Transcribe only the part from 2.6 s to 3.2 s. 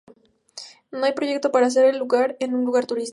lugar turístico.